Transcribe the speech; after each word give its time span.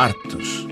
Artes. 0.00 0.66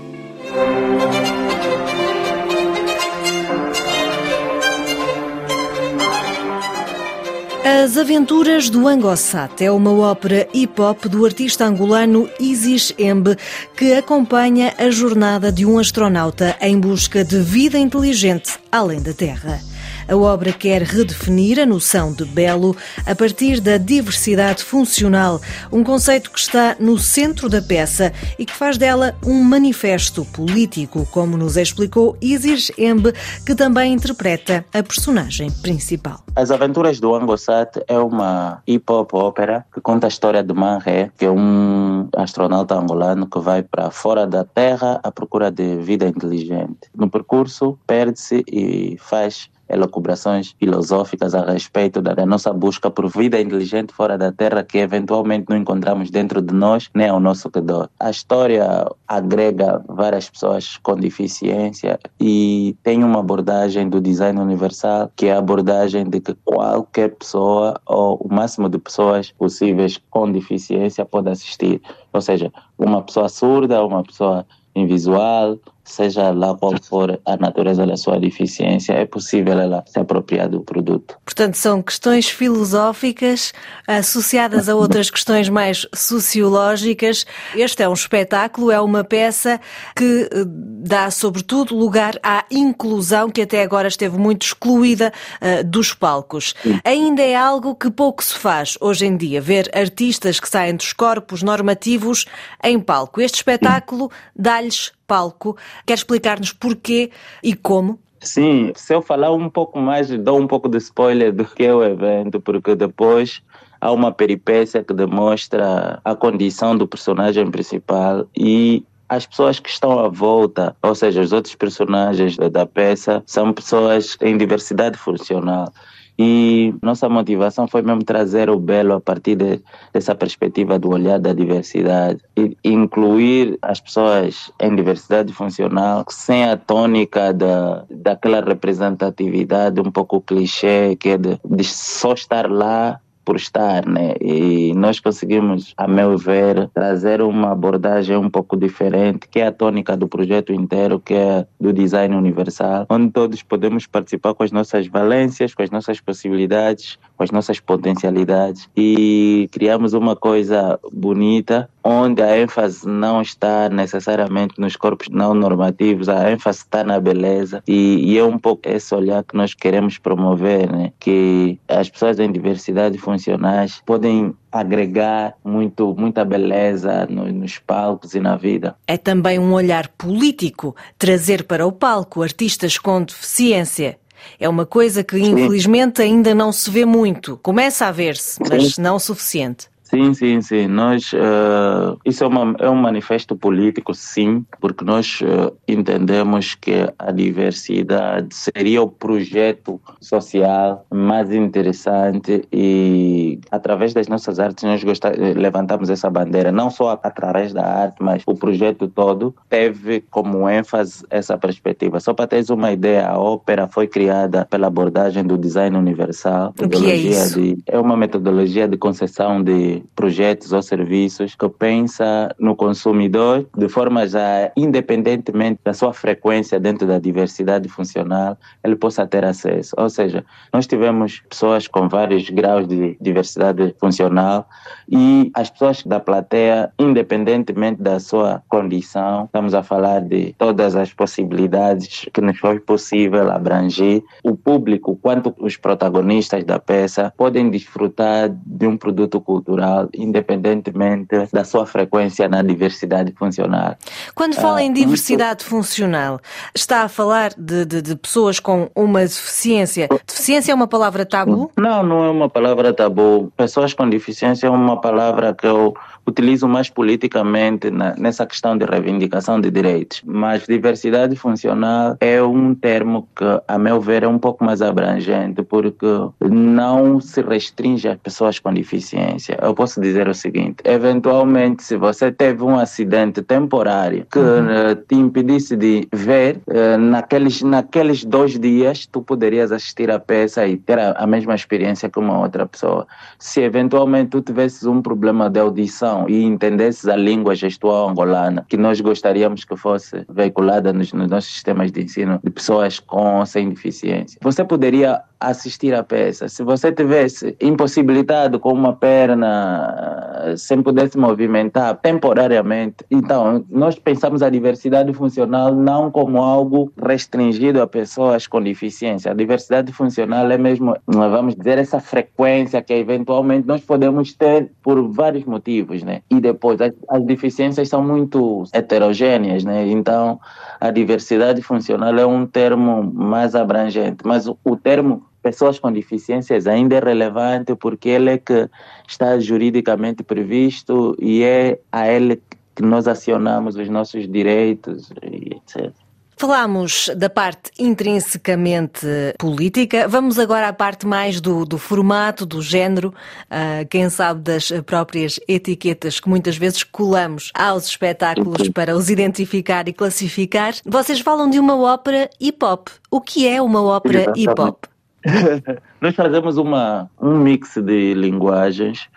As 7.63 7.95
Aventuras 7.95 8.71
do 8.71 8.87
Angosat 8.87 9.63
é 9.63 9.71
uma 9.71 9.91
ópera 9.91 10.49
hip-hop 10.51 11.07
do 11.07 11.23
artista 11.25 11.63
angolano 11.63 12.27
Isis 12.39 12.91
Embe 12.97 13.37
que 13.77 13.93
acompanha 13.93 14.73
a 14.79 14.89
jornada 14.89 15.51
de 15.51 15.63
um 15.63 15.77
astronauta 15.77 16.57
em 16.59 16.79
busca 16.79 17.23
de 17.23 17.39
vida 17.39 17.77
inteligente 17.77 18.57
além 18.71 18.99
da 18.99 19.13
Terra. 19.13 19.61
A 20.09 20.17
obra 20.17 20.51
quer 20.51 20.81
redefinir 20.81 21.59
a 21.59 21.67
noção 21.67 22.11
de 22.11 22.25
belo 22.25 22.75
a 23.05 23.13
partir 23.13 23.61
da 23.61 23.77
diversidade 23.77 24.63
funcional, 24.63 25.39
um 25.71 25.83
conceito 25.83 26.31
que 26.31 26.39
está 26.39 26.75
no 26.79 26.97
centro 26.97 27.47
da 27.47 27.61
peça 27.61 28.11
e 28.39 28.43
que 28.43 28.55
faz 28.55 28.75
dela 28.75 29.15
um 29.23 29.43
manifesto 29.43 30.25
político, 30.25 31.07
como 31.11 31.37
nos 31.37 31.57
explicou 31.57 32.17
Isis 32.19 32.71
Embe, 32.75 33.13
que 33.45 33.53
também 33.53 33.93
interpreta 33.93 34.65
a 34.73 34.81
personagem 34.81 35.51
principal. 35.51 36.23
As 36.35 36.49
Aventuras 36.49 36.99
do 36.99 37.13
Angosat 37.13 37.79
é 37.87 37.99
uma 37.99 38.63
hip-hop 38.67 39.13
ópera 39.13 39.63
que 39.71 39.79
conta 39.79 40.07
a 40.07 40.09
história 40.09 40.41
de 40.41 40.53
Manré, 40.55 41.11
que 41.19 41.25
é 41.25 41.29
um 41.29 42.09
astronauta 42.15 42.73
angolano 42.73 43.27
que 43.27 43.37
vai 43.37 43.61
para 43.61 43.91
fora 43.91 44.25
da 44.25 44.43
Terra 44.43 44.99
à 45.03 45.11
procura 45.11 45.51
de 45.51 45.75
vida 45.75 46.07
inteligente. 46.07 46.89
No 46.95 47.07
percurso, 47.11 47.77
perde-se 47.85 48.43
e 48.51 48.97
faz 48.99 49.49
elucubrações 49.69 50.55
filosóficas 50.59 51.35
a 51.35 51.51
respeito 51.51 52.01
da, 52.01 52.25
nossa 52.25 52.51
busca 52.51 52.89
por 52.89 53.07
vida 53.07 53.39
inteligente 53.39 53.93
fora 53.93 54.17
da 54.17 54.31
Terra 54.31 54.63
que 54.63 54.79
eventualmente 54.79 55.45
não 55.49 55.57
encontramos 55.57 56.09
dentro 56.09 56.41
de 56.41 56.53
nós 56.53 56.89
nem 56.93 57.09
ao 57.09 57.19
nosso 57.19 57.49
redor. 57.53 57.89
A 57.99 58.09
história 58.09 58.87
agrega 59.07 59.81
várias 59.87 60.29
pessoas 60.29 60.77
com 60.77 60.95
deficiência 60.95 61.99
e 62.19 62.75
tem 62.83 63.03
uma 63.03 63.19
abordagem 63.19 63.89
do 63.89 64.01
design 64.01 64.39
universal 64.39 65.11
que 65.15 65.27
é 65.27 65.33
a 65.33 65.39
abordagem 65.39 66.09
de 66.09 66.19
que 66.19 66.33
qualquer 66.43 67.15
pessoa 67.15 67.79
ou 67.85 68.17
o 68.17 68.33
máximo 68.33 68.67
de 68.69 68.77
pessoas 68.77 69.31
possíveis 69.31 69.99
com 70.09 70.31
deficiência 70.31 71.05
pode 71.05 71.29
assistir. 71.29 71.81
Ou 72.11 72.21
seja, 72.21 72.51
uma 72.77 73.01
pessoa 73.01 73.29
surda, 73.29 73.85
uma 73.85 74.03
pessoa 74.03 74.45
invisual, 74.75 75.57
seja 75.89 76.31
lá 76.31 76.55
qual 76.55 76.73
for 76.81 77.19
a 77.25 77.37
natureza 77.37 77.85
da 77.85 77.97
sua 77.97 78.19
deficiência, 78.19 78.93
é 78.93 79.05
possível 79.05 79.59
ela 79.59 79.83
se 79.87 79.99
apropriar 79.99 80.49
do 80.49 80.61
produto. 80.61 81.17
Portanto, 81.25 81.55
são 81.55 81.81
questões 81.81 82.29
filosóficas 82.29 83.53
associadas 83.87 84.69
a 84.69 84.75
outras 84.75 85.09
questões 85.09 85.49
mais 85.49 85.87
sociológicas. 85.93 87.25
Este 87.55 87.83
é 87.83 87.89
um 87.89 87.93
espetáculo, 87.93 88.71
é 88.71 88.79
uma 88.79 89.03
peça 89.03 89.59
que 89.95 90.29
eh, 90.31 90.43
dá, 90.45 91.09
sobretudo, 91.11 91.75
lugar 91.75 92.15
à 92.23 92.45
inclusão 92.51 93.29
que 93.29 93.41
até 93.41 93.61
agora 93.61 93.87
esteve 93.87 94.17
muito 94.17 94.43
excluída 94.43 95.11
uh, 95.41 95.63
dos 95.63 95.93
palcos. 95.93 96.53
Sim. 96.61 96.79
Ainda 96.83 97.21
é 97.21 97.35
algo 97.35 97.75
que 97.75 97.89
pouco 97.89 98.23
se 98.23 98.35
faz 98.35 98.77
hoje 98.79 99.05
em 99.05 99.17
dia, 99.17 99.41
ver 99.41 99.69
artistas 99.73 100.39
que 100.39 100.49
saem 100.49 100.75
dos 100.75 100.93
corpos 100.93 101.43
normativos 101.43 102.25
em 102.63 102.79
palco. 102.79 103.21
Este 103.21 103.35
espetáculo 103.35 104.09
dá-lhes 104.35 104.91
palco. 105.09 105.57
Quer 105.85 105.95
explicar-nos 105.95 106.53
porquê 106.53 107.09
e 107.43 107.55
como? 107.55 107.99
Sim, 108.21 108.71
se 108.75 108.93
eu 108.93 109.01
falar 109.01 109.31
um 109.33 109.49
pouco 109.49 109.79
mais, 109.79 110.09
dou 110.09 110.39
um 110.39 110.45
pouco 110.45 110.69
de 110.69 110.77
spoiler 110.77 111.33
do 111.33 111.45
que 111.45 111.63
é 111.63 111.73
o 111.73 111.83
evento, 111.83 112.39
porque 112.39 112.75
depois 112.75 113.41
há 113.81 113.91
uma 113.91 114.11
peripécia 114.11 114.83
que 114.83 114.93
demonstra 114.93 115.99
a 116.03 116.15
condição 116.15 116.77
do 116.77 116.87
personagem 116.87 117.49
principal 117.49 118.27
e 118.37 118.85
as 119.07 119.25
pessoas 119.25 119.59
que 119.59 119.69
estão 119.69 119.97
à 119.99 120.07
volta, 120.07 120.75
ou 120.83 120.93
seja, 120.93 121.21
os 121.21 121.33
outros 121.33 121.55
personagens 121.55 122.37
da 122.37 122.65
peça, 122.65 123.23
são 123.25 123.51
pessoas 123.51 124.15
em 124.21 124.37
diversidade 124.37 124.97
funcional. 124.97 125.73
E 126.21 126.75
nossa 126.81 127.07
motivação 127.07 127.65
foi 127.65 127.81
mesmo 127.81 128.03
trazer 128.03 128.49
o 128.49 128.59
belo 128.59 128.95
a 128.95 128.99
partir 128.99 129.37
de, 129.37 129.61
dessa 129.93 130.13
perspectiva 130.13 130.77
do 130.77 130.89
olhar 130.89 131.17
da 131.17 131.31
diversidade 131.31 132.19
e 132.35 132.57
incluir 132.61 133.57
as 133.61 133.79
pessoas 133.79 134.51
em 134.59 134.75
diversidade 134.75 135.31
funcional 135.31 136.03
sem 136.09 136.43
a 136.43 136.57
tônica 136.57 137.31
da, 137.33 137.85
daquela 137.89 138.41
representatividade 138.41 139.79
um 139.79 139.89
pouco 139.89 140.19
clichê 140.19 140.97
que 140.97 141.09
é 141.09 141.17
de, 141.17 141.39
de 141.45 141.63
só 141.63 142.11
estar 142.11 142.51
lá 142.51 142.99
por 143.29 143.35
estar, 143.35 143.85
né? 143.85 144.15
E 144.19 144.73
nós 144.73 144.99
conseguimos, 144.99 145.75
a 145.77 145.87
meu 145.87 146.17
ver, 146.17 146.67
trazer 146.73 147.21
uma 147.21 147.51
abordagem 147.51 148.17
um 148.17 148.27
pouco 148.27 148.57
diferente, 148.57 149.27
que 149.29 149.39
é 149.39 149.45
a 149.45 149.51
tônica 149.51 149.95
do 149.95 150.07
projeto 150.07 150.51
inteiro, 150.51 150.99
que 150.99 151.13
é 151.13 151.45
do 151.61 151.71
design 151.71 152.15
universal, 152.15 152.87
onde 152.89 153.11
todos 153.11 153.43
podemos 153.43 153.85
participar 153.85 154.33
com 154.33 154.41
as 154.41 154.51
nossas 154.51 154.87
valências, 154.87 155.53
com 155.53 155.61
as 155.61 155.69
nossas 155.69 156.01
possibilidades, 156.01 156.97
com 157.15 157.23
as 157.23 157.29
nossas 157.29 157.59
potencialidades 157.59 158.67
e 158.75 159.47
criamos 159.51 159.93
uma 159.93 160.15
coisa 160.15 160.79
bonita 160.91 161.69
onde 161.83 162.21
a 162.21 162.37
ênfase 162.37 162.87
não 162.87 163.21
está 163.21 163.69
necessariamente 163.69 164.55
nos 164.59 164.75
corpos 164.75 165.07
não 165.09 165.33
normativos, 165.33 166.09
a 166.09 166.31
ênfase 166.31 166.59
está 166.59 166.83
na 166.83 166.99
beleza 166.99 167.63
e, 167.67 168.13
e 168.13 168.17
é 168.17 168.23
um 168.23 168.37
pouco 168.37 168.67
esse 168.67 168.93
olhar 168.93 169.23
que 169.23 169.35
nós 169.35 169.53
queremos 169.53 169.97
promover, 169.97 170.71
né? 170.71 170.91
que 170.99 171.59
as 171.67 171.89
pessoas 171.89 172.19
em 172.19 172.31
diversidade 172.31 172.97
funcionais 172.97 173.81
podem 173.85 174.33
agregar 174.51 175.35
muito, 175.43 175.95
muita 175.97 176.25
beleza 176.25 177.05
no, 177.09 177.31
nos 177.31 177.59
palcos 177.59 178.15
e 178.15 178.19
na 178.19 178.35
vida. 178.35 178.75
É 178.87 178.97
também 178.97 179.37
um 179.37 179.53
olhar 179.53 179.87
político 179.89 180.75
trazer 180.97 181.43
para 181.43 181.65
o 181.65 181.71
palco 181.71 182.23
artistas 182.23 182.77
com 182.77 183.03
deficiência. 183.03 183.97
É 184.39 184.49
uma 184.49 184.65
coisa 184.65 185.03
que, 185.03 185.17
infelizmente, 185.17 186.01
ainda 186.01 186.35
não 186.35 186.51
se 186.51 186.69
vê 186.69 186.85
muito. 186.85 187.37
Começa 187.37 187.85
a 187.85 187.91
ver-se, 187.91 188.39
mas 188.49 188.77
não 188.77 188.95
o 188.95 188.99
suficiente. 188.99 189.68
Sim, 189.89 190.13
sim, 190.13 190.39
sim. 190.41 190.67
Nós, 190.67 191.11
uh, 191.13 191.97
isso 192.05 192.23
é, 192.23 192.27
uma, 192.27 192.55
é 192.59 192.69
um 192.69 192.75
manifesto 192.75 193.35
político, 193.35 193.95
sim, 193.95 194.45
porque 194.61 194.85
nós 194.85 195.19
uh, 195.21 195.51
entendemos 195.67 196.53
que 196.53 196.87
a 196.97 197.11
diversidade 197.11 198.35
seria 198.35 198.83
o 198.83 198.87
projeto 198.87 199.81
social 199.99 200.85
mais 200.91 201.33
interessante 201.33 202.47
e 202.53 203.39
através 203.49 203.91
das 203.91 204.07
nossas 204.07 204.39
artes 204.39 204.63
nós 204.63 204.83
gostar, 204.83 205.13
levantamos 205.17 205.89
essa 205.89 206.07
bandeira, 206.07 206.51
não 206.51 206.69
só 206.69 206.99
através 207.01 207.51
da 207.51 207.65
arte, 207.65 207.97
mas 207.99 208.21
o 208.27 208.35
projeto 208.35 208.87
todo 208.87 209.33
teve 209.49 210.01
como 210.11 210.47
ênfase 210.47 211.03
essa 211.09 211.35
perspectiva. 211.35 211.99
Só 211.99 212.13
para 212.13 212.27
teres 212.27 212.51
uma 212.51 212.71
ideia, 212.71 213.07
a 213.07 213.17
ópera 213.17 213.67
foi 213.67 213.87
criada 213.87 214.45
pela 214.45 214.67
abordagem 214.67 215.23
do 215.23 215.35
design 215.35 215.75
universal. 215.75 216.53
O 216.61 216.69
que 216.69 216.91
é 216.91 216.95
isso? 216.95 217.41
De, 217.41 217.57
é 217.65 217.79
uma 217.79 217.97
metodologia 217.97 218.67
de 218.67 218.77
concessão 218.77 219.41
de 219.41 219.78
projetos 219.95 220.53
ou 220.53 220.61
serviços 220.61 221.35
que 221.35 221.49
pensa 221.49 222.33
no 222.39 222.55
consumidor 222.55 223.47
de 223.55 223.67
forma 223.69 224.07
já 224.07 224.51
independentemente 224.55 225.59
da 225.63 225.73
sua 225.73 225.93
frequência 225.93 226.59
dentro 226.59 226.87
da 226.87 226.99
diversidade 226.99 227.67
funcional, 227.69 228.37
ele 228.63 228.75
possa 228.75 229.05
ter 229.05 229.23
acesso. 229.25 229.75
Ou 229.77 229.89
seja, 229.89 230.23
nós 230.53 230.67
tivemos 230.67 231.21
pessoas 231.29 231.67
com 231.67 231.87
vários 231.87 232.29
graus 232.29 232.67
de 232.67 232.97
diversidade 232.99 233.75
funcional 233.79 234.47
e 234.87 235.31
as 235.33 235.49
pessoas 235.49 235.83
da 235.83 235.99
plateia, 235.99 236.71
independentemente 236.79 237.81
da 237.81 237.99
sua 237.99 238.41
condição, 238.47 239.25
estamos 239.25 239.53
a 239.53 239.63
falar 239.63 240.01
de 240.01 240.33
todas 240.37 240.75
as 240.75 240.93
possibilidades 240.93 242.05
que 242.13 242.21
nos 242.21 242.37
foi 242.39 242.59
possível 242.59 243.31
abranger. 243.31 244.03
O 244.23 244.35
público, 244.35 244.97
quanto 245.01 245.33
os 245.39 245.57
protagonistas 245.57 246.43
da 246.43 246.59
peça, 246.59 247.13
podem 247.17 247.49
desfrutar 247.49 248.29
de 248.45 248.67
um 248.67 248.77
produto 248.77 249.21
cultural 249.21 249.68
independentemente 249.93 251.07
da 251.31 251.43
sua 251.43 251.65
frequência 251.65 252.27
na 252.27 252.41
diversidade 252.41 253.11
funcional. 253.13 253.75
Quando 254.15 254.35
fala 254.35 254.61
em 254.61 254.69
ah, 254.69 254.73
diversidade 254.73 255.43
funcional, 255.43 256.19
está 256.53 256.83
a 256.83 256.89
falar 256.89 257.33
de, 257.37 257.65
de, 257.65 257.81
de, 257.81 257.95
pessoas 257.95 258.39
com 258.39 258.69
uma 258.75 259.01
deficiência. 259.01 259.87
Deficiência 260.07 260.51
é 260.51 260.55
uma 260.55 260.67
palavra 260.67 261.05
tabu? 261.05 261.51
Não, 261.57 261.83
não 261.83 262.03
é 262.03 262.09
uma 262.09 262.29
palavra 262.29 262.73
tabu. 262.73 263.31
Pessoas 263.35 263.73
com 263.73 263.89
deficiência 263.89 264.47
é 264.47 264.49
uma 264.49 264.79
palavra 264.79 265.33
que 265.33 265.47
eu 265.47 265.73
utilizo 266.09 266.47
mais 266.47 266.69
politicamente 266.69 267.69
na, 267.69 267.95
nessa 267.95 268.25
questão 268.25 268.57
de 268.57 268.65
reivindicação 268.65 269.39
de 269.39 269.49
direitos. 269.49 270.01
Mas 270.03 270.45
diversidade 270.45 271.15
funcional 271.15 271.95
é 271.99 272.21
um 272.21 272.53
termo 272.53 273.07
que, 273.15 273.25
a 273.47 273.57
meu 273.57 273.79
ver, 273.79 274.03
é 274.03 274.07
um 274.07 274.19
pouco 274.19 274.43
mais 274.43 274.61
abrangente, 274.61 275.43
porque 275.43 275.85
não 276.19 276.99
se 276.99 277.21
restringe 277.21 277.87
às 277.87 277.97
pessoas 277.97 278.39
com 278.39 278.53
deficiência. 278.53 279.37
Eu 279.41 279.53
posso 279.59 279.81
dizer 279.81 280.07
o 280.07 280.13
seguinte: 280.13 280.55
eventualmente, 280.63 281.63
se 281.63 281.75
você 281.75 282.09
teve 282.13 282.41
um 282.43 282.57
acidente 282.57 283.21
temporário 283.21 284.07
que 284.09 284.17
uhum. 284.17 284.45
uh, 284.45 284.75
te 284.87 284.95
impedisse 284.95 285.57
de 285.57 285.85
ver, 285.91 286.39
uh, 286.47 286.77
naqueles, 286.77 287.41
naqueles 287.41 288.05
dois 288.05 288.39
dias, 288.39 288.85
tu 288.85 289.01
poderias 289.01 289.51
assistir 289.51 289.91
a 289.91 289.99
peça 289.99 290.47
e 290.47 290.55
ter 290.55 290.79
a, 290.79 290.91
a, 290.91 291.05
mesma 291.05 291.35
experiência 291.35 291.89
que 291.89 291.99
uma 291.99 292.19
outra 292.19 292.45
pessoa. 292.45 292.87
Se 293.17 293.41
eventualmente 293.41 294.11
tu 294.11 294.21
tivesses 294.21 294.63
um 294.63 294.81
problema 294.81 295.29
de 295.29 295.41
audição 295.41 296.07
e 296.07 296.23
entendesses 296.23 296.87
a 296.87 296.95
língua 296.95 297.35
gestual 297.35 297.89
angolana, 297.89 298.45
que 298.47 298.55
nós 298.55 298.79
gostaríamos 298.79 299.43
que 299.43 299.57
fosse 299.57 300.05
veiculada 300.09 300.71
nos, 300.71 300.93
nos 300.93 301.09
nossos 301.09 301.33
sistemas 301.33 301.69
de 301.69 301.83
ensino 301.83 302.17
de 302.23 302.29
pessoas 302.29 302.79
com 302.79 303.25
sem 303.25 303.49
deficiência, 303.49 304.17
você 304.23 304.41
poderia 304.45 305.01
assistir 305.19 305.73
a 305.73 305.83
peça. 305.83 306.29
Se 306.29 306.43
você 306.43 306.71
tivesse 306.71 307.35
impossibilitado 307.41 308.39
com 308.39 308.53
uma 308.53 308.73
perna, 308.73 310.35
sem 310.37 310.61
poder 310.61 310.89
se 310.89 310.97
movimentar 310.97 311.75
temporariamente, 311.77 312.85
então 312.89 313.43
nós 313.49 313.77
pensamos 313.77 314.21
a 314.21 314.29
diversidade 314.29 314.93
funcional 314.93 315.53
não 315.53 315.91
como 315.91 316.19
algo 316.19 316.71
restringido 316.81 317.61
a 317.61 317.67
pessoas 317.67 318.27
com 318.27 318.41
deficiência. 318.41 319.11
A 319.11 319.13
diversidade 319.13 319.73
funcional 319.73 320.29
é 320.31 320.37
mesmo, 320.37 320.75
vamos 320.87 321.35
dizer, 321.35 321.57
essa 321.57 321.81
frequência 321.81 322.61
que 322.61 322.73
eventualmente 322.73 323.45
nós 323.45 323.61
podemos 323.61 324.13
ter 324.13 324.51
por 324.63 324.81
vários 324.89 325.25
motivos, 325.25 325.83
né? 325.83 326.01
E 326.09 326.21
depois 326.21 326.61
as, 326.61 326.71
as 326.87 327.03
deficiências 327.03 327.67
são 327.67 327.83
muito 327.83 328.43
heterogêneas, 328.53 329.43
né? 329.43 329.67
Então 329.67 330.19
a 330.61 330.71
diversidade 330.71 331.41
funcional 331.41 331.97
é 331.97 332.05
um 332.05 332.25
termo 332.25 332.83
mais 332.93 333.35
abrangente, 333.35 333.97
mas 334.05 334.27
o, 334.27 334.37
o 334.43 334.55
termo 334.55 335.08
pessoas 335.31 335.59
com 335.59 335.71
deficiências 335.71 336.47
ainda 336.47 336.75
é 336.75 336.79
relevante 336.79 337.55
porque 337.55 337.89
ele 337.89 338.11
é 338.11 338.17
que 338.17 338.49
está 338.87 339.19
juridicamente 339.19 340.03
previsto 340.03 340.95
e 340.99 341.23
é 341.23 341.59
a 341.71 341.87
ele 341.87 342.21
que 342.55 342.63
nós 342.63 342.87
acionamos 342.87 343.55
os 343.55 343.69
nossos 343.69 344.07
direitos 344.07 344.91
e 345.03 345.35
etc. 345.35 345.71
Falámos 346.19 346.91
da 346.97 347.09
parte 347.09 347.49
intrinsecamente 347.57 348.85
política, 349.17 349.87
vamos 349.87 350.19
agora 350.19 350.49
à 350.49 350.53
parte 350.53 350.85
mais 350.85 351.21
do, 351.21 351.45
do 351.45 351.57
formato, 351.57 352.25
do 352.25 352.41
género, 352.41 352.89
uh, 352.89 353.65
quem 353.69 353.89
sabe 353.89 354.19
das 354.19 354.51
próprias 354.65 355.17
etiquetas 355.29 355.97
que 356.01 356.09
muitas 356.09 356.35
vezes 356.35 356.61
colamos 356.61 357.31
aos 357.33 357.67
espetáculos 357.67 358.49
para 358.49 358.75
os 358.75 358.89
identificar 358.89 359.69
e 359.69 359.73
classificar. 359.73 360.53
Vocês 360.65 360.99
falam 360.99 361.29
de 361.29 361.39
uma 361.39 361.57
ópera 361.57 362.09
hip-hop. 362.21 362.67
O 362.91 362.99
que 362.99 363.25
é 363.25 363.41
uma 363.41 363.63
ópera 363.63 364.11
hip-hop? 364.13 364.65
Nós 365.79 365.95
fazemos 365.95 366.37
uma, 366.37 366.89
um 366.99 367.17
mix 367.17 367.55
de 367.55 367.93
linguagens. 367.93 368.89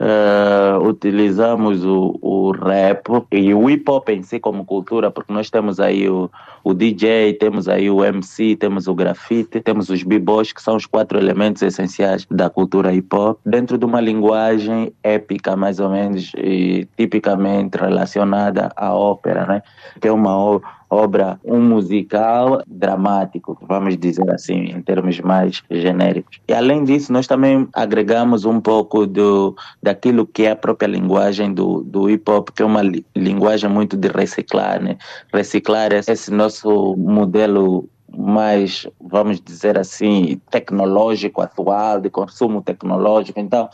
Uh, 0.00 0.80
utilizamos 0.86 1.84
o, 1.84 2.16
o 2.22 2.52
rap 2.52 3.08
e 3.32 3.52
o 3.52 3.68
hip 3.68 3.90
hop 3.90 4.08
em 4.10 4.22
si 4.22 4.38
como 4.38 4.64
cultura, 4.64 5.10
porque 5.10 5.32
nós 5.32 5.50
temos 5.50 5.80
aí 5.80 6.08
o, 6.08 6.30
o 6.62 6.72
DJ, 6.72 7.32
temos 7.32 7.68
aí 7.68 7.90
o 7.90 8.04
MC, 8.04 8.54
temos 8.54 8.86
o 8.86 8.94
grafite, 8.94 9.60
temos 9.60 9.88
os 9.88 10.04
b-boys, 10.04 10.52
que 10.52 10.62
são 10.62 10.76
os 10.76 10.86
quatro 10.86 11.18
elementos 11.18 11.62
essenciais 11.62 12.24
da 12.30 12.48
cultura 12.48 12.94
hip 12.94 13.12
hop, 13.12 13.40
dentro 13.44 13.76
de 13.76 13.84
uma 13.84 14.00
linguagem 14.00 14.92
épica, 15.02 15.56
mais 15.56 15.80
ou 15.80 15.90
menos, 15.90 16.30
e 16.36 16.86
tipicamente 16.96 17.76
relacionada 17.76 18.70
à 18.76 18.94
ópera, 18.94 19.46
né? 19.46 19.62
que 20.00 20.06
é 20.06 20.12
uma 20.12 20.60
obra, 20.90 21.38
um 21.44 21.60
musical 21.60 22.62
dramático, 22.66 23.58
vamos 23.62 23.96
dizer 23.96 24.30
assim, 24.30 24.70
em 24.70 24.80
termos 24.82 25.20
mais 25.20 25.62
genéricos. 25.70 26.40
E 26.48 26.54
além 26.54 26.84
disso, 26.84 27.12
nós 27.12 27.26
também 27.26 27.68
agregamos 27.74 28.44
um 28.44 28.60
pouco 28.60 29.06
do, 29.06 29.54
daquilo 29.82 30.26
que 30.26 30.44
é 30.44 30.52
a 30.52 30.56
própria 30.56 30.86
linguagem 30.86 31.52
do, 31.52 31.82
do 31.82 32.08
hip 32.08 32.30
hop, 32.30 32.50
que 32.50 32.62
é 32.62 32.64
uma 32.64 32.82
li, 32.82 33.04
linguagem 33.14 33.68
muito 33.68 33.96
de 33.96 34.08
reciclar, 34.08 34.82
né? 34.82 34.96
Reciclar 35.32 35.92
esse 35.92 36.30
nosso 36.30 36.96
modelo 36.96 37.88
mais, 38.16 38.86
vamos 39.00 39.40
dizer 39.40 39.78
assim, 39.78 40.40
tecnológico 40.50 41.42
atual, 41.42 42.00
de 42.00 42.08
consumo 42.08 42.62
tecnológico. 42.62 43.38
Então, 43.38 43.68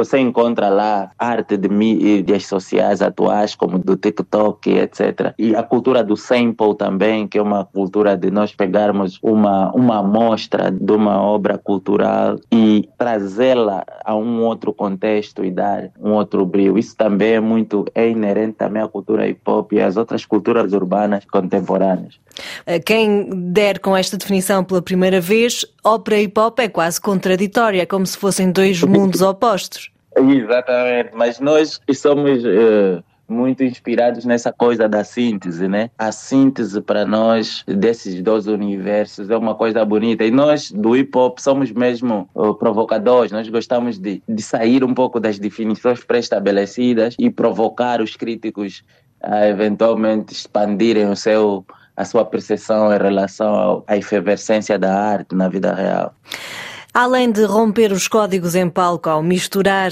você 0.00 0.18
encontra 0.18 0.70
lá 0.70 1.10
arte 1.18 1.58
de 1.58 1.68
mídias 1.68 2.46
sociais 2.46 3.02
atuais, 3.02 3.54
como 3.54 3.78
do 3.78 3.96
TikTok, 3.96 4.70
etc. 4.70 5.34
E 5.38 5.54
a 5.54 5.62
cultura 5.62 6.02
do 6.02 6.16
sample 6.16 6.74
também, 6.74 7.28
que 7.28 7.36
é 7.36 7.42
uma 7.42 7.66
cultura 7.66 8.16
de 8.16 8.30
nós 8.30 8.54
pegarmos 8.54 9.18
uma, 9.22 9.70
uma 9.72 9.98
amostra 9.98 10.70
de 10.70 10.92
uma 10.92 11.20
obra 11.20 11.58
cultural 11.58 12.38
e 12.50 12.88
trazê-la 12.96 13.84
a 14.02 14.14
um 14.16 14.42
outro 14.42 14.72
contexto 14.72 15.44
e 15.44 15.50
dar 15.50 15.90
um 16.00 16.12
outro 16.12 16.46
brilho. 16.46 16.78
Isso 16.78 16.96
também 16.96 17.34
é 17.34 17.40
muito, 17.40 17.84
é 17.94 18.08
inerente 18.08 18.54
também 18.54 18.82
à 18.82 18.88
cultura 18.88 19.28
hip 19.28 19.42
hop 19.46 19.72
e 19.74 19.82
às 19.82 19.98
outras 19.98 20.24
culturas 20.24 20.72
urbanas 20.72 21.26
contemporâneas. 21.26 22.18
Eh, 22.64 22.78
quem 22.78 23.28
der 23.52 23.80
com 23.80 23.94
esta 23.94 24.16
definição 24.16 24.64
pela 24.64 24.80
primeira 24.80 25.20
vez, 25.20 25.66
ópera 25.84 26.18
e 26.18 26.24
hip 26.24 26.38
hop 26.38 26.58
é 26.58 26.68
quase 26.68 27.00
contraditória, 27.00 27.82
é 27.82 27.86
como 27.86 28.06
se 28.06 28.16
fossem 28.16 28.50
dois 28.50 28.82
mundos 28.84 29.22
opostos. 29.22 29.90
Exatamente, 30.16 31.10
mas 31.14 31.38
nós 31.38 31.80
somos 31.94 32.44
uh, 32.44 33.02
muito 33.30 33.62
inspirados 33.62 34.24
nessa 34.24 34.52
coisa 34.52 34.88
da 34.88 35.04
síntese, 35.04 35.68
né? 35.68 35.90
A 35.96 36.10
síntese 36.10 36.80
para 36.80 37.06
nós 37.06 37.64
desses 37.66 38.20
dois 38.20 38.46
universos 38.46 39.30
é 39.30 39.36
uma 39.36 39.54
coisa 39.54 39.84
bonita. 39.84 40.24
E 40.24 40.30
nós 40.30 40.70
do 40.72 40.96
hip 40.96 41.16
hop 41.16 41.38
somos 41.38 41.70
mesmo 41.70 42.28
uh, 42.34 42.54
provocadores, 42.54 43.30
nós 43.30 43.48
gostamos 43.48 43.98
de, 43.98 44.22
de 44.28 44.42
sair 44.42 44.82
um 44.82 44.92
pouco 44.92 45.20
das 45.20 45.38
definições 45.38 46.02
pré-estabelecidas 46.02 47.14
e 47.18 47.30
provocar 47.30 48.02
os 48.02 48.16
críticos 48.16 48.82
a 49.22 49.46
eventualmente 49.46 50.32
expandirem 50.32 51.08
o 51.08 51.16
seu 51.16 51.64
a 52.00 52.04
sua 52.06 52.24
percepção 52.24 52.90
em 52.94 52.98
relação 52.98 53.84
à 53.86 53.94
efervescência 53.94 54.78
da 54.78 54.90
arte 54.94 55.34
na 55.34 55.50
vida 55.50 55.74
real. 55.74 56.14
Além 56.92 57.30
de 57.30 57.44
romper 57.44 57.92
os 57.92 58.08
códigos 58.08 58.54
em 58.54 58.68
palco 58.68 59.08
ao 59.08 59.22
misturar 59.22 59.90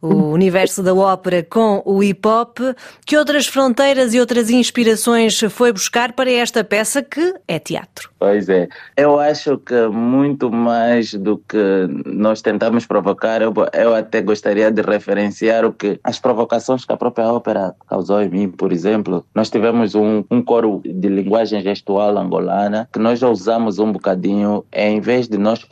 o 0.00 0.30
universo 0.30 0.82
da 0.82 0.94
ópera 0.94 1.42
com 1.42 1.82
o 1.86 2.02
hip 2.02 2.26
hop, 2.28 2.58
que 3.06 3.16
outras 3.16 3.46
fronteiras 3.46 4.12
e 4.12 4.20
outras 4.20 4.50
inspirações 4.50 5.40
foi 5.50 5.72
buscar 5.72 6.12
para 6.12 6.30
esta 6.30 6.62
peça 6.62 7.02
que 7.02 7.34
é 7.48 7.58
teatro? 7.58 8.10
Pois 8.18 8.48
é, 8.48 8.68
eu 8.96 9.18
acho 9.18 9.58
que 9.58 9.86
muito 9.88 10.50
mais 10.50 11.14
do 11.14 11.38
que 11.38 11.58
nós 12.06 12.42
tentamos 12.42 12.86
provocar, 12.86 13.40
eu, 13.40 13.52
eu 13.72 13.94
até 13.94 14.20
gostaria 14.20 14.70
de 14.70 14.82
referenciar 14.82 15.64
o 15.64 15.72
que 15.72 15.98
as 16.04 16.18
provocações 16.18 16.84
que 16.84 16.92
a 16.92 16.96
própria 16.96 17.32
ópera 17.32 17.74
causou 17.88 18.22
em 18.22 18.28
mim, 18.28 18.48
por 18.48 18.72
exemplo. 18.72 19.24
Nós 19.34 19.50
tivemos 19.50 19.94
um, 19.94 20.24
um 20.30 20.42
coro 20.42 20.82
de 20.84 21.08
linguagem 21.08 21.62
gestual 21.62 22.16
angolana 22.18 22.88
que 22.92 22.98
nós 22.98 23.18
já 23.18 23.28
usamos 23.28 23.78
um 23.78 23.92
bocadinho, 23.92 24.64
em 24.72 25.00
vez 25.00 25.28
de 25.28 25.38
nós 25.38 25.64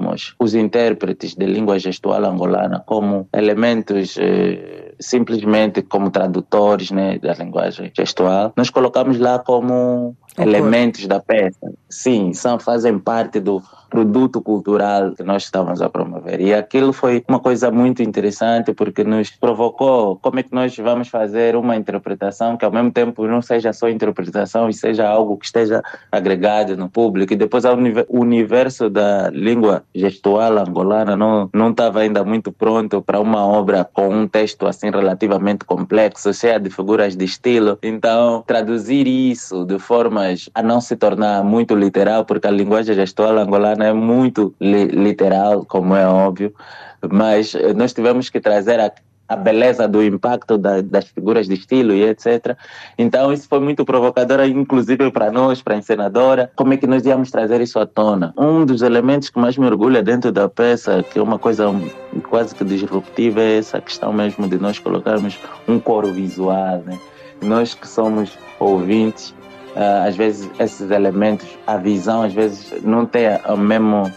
colocar 0.00 0.34
os 0.38 0.54
intérpretes 0.54 1.34
de 1.34 1.46
língua 1.46 1.78
gestual 1.78 2.24
angolana 2.24 2.82
como 2.86 3.28
elementos 3.32 4.16
eh, 4.18 4.94
simplesmente 4.98 5.82
como 5.82 6.10
tradutores 6.10 6.90
né, 6.90 7.18
da 7.18 7.34
linguagem 7.34 7.90
gestual, 7.96 8.52
nós 8.56 8.70
colocamos 8.70 9.18
lá 9.18 9.38
como 9.38 10.16
elementos 10.38 11.06
da 11.06 11.20
peça. 11.20 11.72
Sim, 11.88 12.32
são, 12.32 12.58
fazem 12.58 12.98
parte 12.98 13.40
do 13.40 13.62
produto 13.90 14.40
cultural 14.40 15.12
que 15.12 15.22
nós 15.22 15.42
estávamos 15.42 15.82
a 15.82 15.90
promover. 15.90 16.40
E 16.40 16.54
aquilo 16.54 16.92
foi 16.92 17.24
uma 17.28 17.40
coisa 17.40 17.70
muito 17.70 18.02
interessante 18.02 18.72
porque 18.72 19.04
nos 19.04 19.30
provocou 19.30 20.16
como 20.16 20.38
é 20.38 20.42
que 20.42 20.54
nós 20.54 20.76
vamos 20.76 21.08
fazer 21.08 21.56
uma 21.56 21.76
interpretação 21.76 22.56
que 22.56 22.64
ao 22.64 22.72
mesmo 22.72 22.92
tempo 22.92 23.26
não 23.26 23.42
seja 23.42 23.72
só 23.72 23.88
interpretação 23.88 24.68
e 24.68 24.72
seja 24.72 25.08
algo 25.08 25.36
que 25.36 25.46
esteja 25.46 25.82
agregado 26.10 26.76
no 26.76 26.88
público. 26.88 27.32
E 27.32 27.36
depois 27.36 27.64
o 27.64 28.20
universo 28.20 28.88
da 28.88 29.28
língua 29.30 29.82
gestual 29.94 30.56
angolana 30.58 31.16
não 31.16 31.50
não 31.52 31.70
estava 31.70 32.00
ainda 32.00 32.24
muito 32.24 32.52
pronto 32.52 33.02
para 33.02 33.20
uma 33.20 33.44
obra 33.44 33.84
com 33.84 34.08
um 34.08 34.28
texto 34.28 34.66
assim 34.66 34.90
relativamente 34.90 35.64
complexo, 35.64 36.32
cheia 36.32 36.58
de 36.58 36.70
figuras 36.70 37.16
de 37.16 37.24
estilo. 37.24 37.78
Então, 37.82 38.44
traduzir 38.46 39.06
isso 39.06 39.64
de 39.64 39.78
formas 39.78 40.48
a 40.54 40.62
não 40.62 40.80
se 40.80 40.96
tornar 40.96 41.42
muito 41.42 41.74
literal, 41.74 42.24
porque 42.24 42.46
a 42.46 42.50
linguagem 42.50 42.94
gestual 42.94 43.38
angolana 43.38 43.79
é 43.82 43.92
muito 43.92 44.54
li 44.60 44.86
literal, 44.86 45.64
como 45.64 45.94
é 45.94 46.06
óbvio, 46.06 46.54
mas 47.10 47.54
eh, 47.54 47.72
nós 47.72 47.92
tivemos 47.92 48.28
que 48.28 48.40
trazer 48.40 48.80
a, 48.80 48.92
a 49.28 49.36
beleza 49.36 49.86
do 49.86 50.02
impacto 50.02 50.58
da, 50.58 50.80
das 50.80 51.06
figuras 51.06 51.46
de 51.46 51.54
estilo 51.54 51.92
e 51.92 52.02
etc. 52.02 52.56
Então 52.98 53.32
isso 53.32 53.48
foi 53.48 53.60
muito 53.60 53.84
provocador, 53.84 54.44
inclusive 54.44 55.10
para 55.10 55.30
nós, 55.30 55.62
para 55.62 55.74
a 55.74 55.78
encenadora, 55.78 56.50
como 56.56 56.74
é 56.74 56.76
que 56.76 56.86
nós 56.86 57.06
íamos 57.06 57.30
trazer 57.30 57.60
isso 57.60 57.78
à 57.78 57.86
tona. 57.86 58.34
Um 58.36 58.64
dos 58.64 58.82
elementos 58.82 59.30
que 59.30 59.38
mais 59.38 59.56
me 59.56 59.66
orgulha 59.66 60.02
dentro 60.02 60.32
da 60.32 60.48
peça, 60.48 61.02
que 61.02 61.18
é 61.18 61.22
uma 61.22 61.38
coisa 61.38 61.66
quase 62.28 62.54
que 62.54 62.64
disruptiva, 62.64 63.40
é 63.40 63.58
essa 63.58 63.80
questão 63.80 64.12
mesmo 64.12 64.48
de 64.48 64.58
nós 64.58 64.78
colocarmos 64.78 65.38
um 65.68 65.78
coro 65.78 66.12
visual, 66.12 66.82
né? 66.84 66.98
Nós 67.40 67.72
que 67.72 67.88
somos 67.88 68.36
ouvintes, 68.58 69.34
às 69.74 70.16
vezes 70.16 70.50
esses 70.58 70.90
elementos, 70.90 71.46
a 71.66 71.76
visão 71.76 72.22
às 72.22 72.32
vezes 72.32 72.72
não 72.82 73.06
tem 73.06 73.26
o 73.48 73.56
mesmo, 73.56 74.10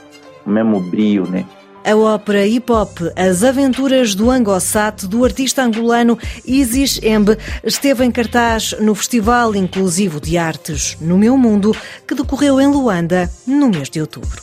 o 0.45 0.49
mesmo 0.49 0.79
brilho, 0.79 1.27
né? 1.29 1.45
A 1.85 1.97
ópera 1.97 2.45
hip-hop 2.45 3.11
As 3.13 3.43
Aventuras 3.43 4.15
do 4.15 4.31
Angosat, 4.31 5.05
do 5.05 5.25
artista 5.25 5.63
angolano 5.63 6.17
Isis 6.45 6.97
Embe, 7.03 7.37
esteve 7.61 8.05
em 8.05 8.11
cartaz 8.11 8.73
no 8.79 8.95
Festival 8.95 9.53
Inclusivo 9.53 10.21
de 10.21 10.37
Artes 10.37 10.95
No 11.01 11.17
Meu 11.17 11.37
Mundo, 11.37 11.75
que 12.07 12.15
decorreu 12.15 12.61
em 12.61 12.67
Luanda 12.67 13.29
no 13.45 13.67
mês 13.67 13.89
de 13.89 13.99
outubro. 13.99 14.41